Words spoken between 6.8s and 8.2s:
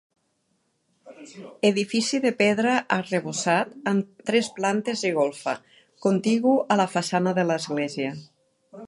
la façana de l'església.